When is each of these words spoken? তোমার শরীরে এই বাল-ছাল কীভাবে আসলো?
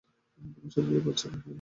তোমার 0.55 0.71
শরীরে 0.73 0.95
এই 0.95 1.03
বাল-ছাল 1.05 1.31
কীভাবে 1.31 1.39
আসলো? 1.39 1.49